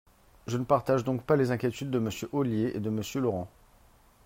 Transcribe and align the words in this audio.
Je 0.47 0.57
ne 0.57 0.63
partage 0.63 1.03
donc 1.03 1.21
pas 1.21 1.35
les 1.35 1.51
inquiétudes 1.51 1.91
de 1.91 1.99
Monsieur 1.99 2.27
Ollier 2.33 2.71
et 2.73 2.79
de 2.79 2.89
Monsieur 2.89 3.21
Laurent. 3.21 3.47